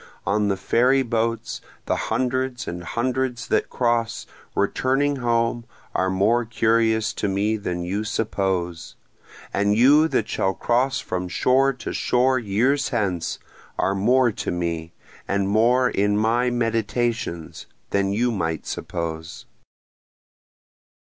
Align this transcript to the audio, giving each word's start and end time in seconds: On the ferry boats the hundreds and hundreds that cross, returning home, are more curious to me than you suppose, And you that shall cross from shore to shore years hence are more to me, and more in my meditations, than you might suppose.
On 0.25 0.47
the 0.47 0.57
ferry 0.57 1.03
boats 1.03 1.61
the 1.85 1.95
hundreds 1.95 2.67
and 2.67 2.83
hundreds 2.83 3.47
that 3.49 3.69
cross, 3.69 4.25
returning 4.55 5.17
home, 5.17 5.63
are 5.93 6.09
more 6.09 6.43
curious 6.43 7.13
to 7.13 7.27
me 7.27 7.55
than 7.55 7.83
you 7.83 8.03
suppose, 8.03 8.95
And 9.53 9.75
you 9.77 10.07
that 10.07 10.27
shall 10.27 10.55
cross 10.55 10.99
from 10.99 11.27
shore 11.27 11.71
to 11.73 11.93
shore 11.93 12.39
years 12.39 12.89
hence 12.89 13.37
are 13.77 13.93
more 13.93 14.31
to 14.31 14.49
me, 14.49 14.91
and 15.27 15.47
more 15.47 15.87
in 15.87 16.17
my 16.17 16.49
meditations, 16.49 17.67
than 17.91 18.11
you 18.11 18.31
might 18.31 18.65
suppose. 18.65 19.45